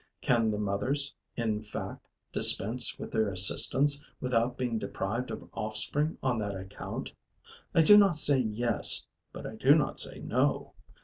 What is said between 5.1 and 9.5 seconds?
of offspring on that account? I do not say yes, but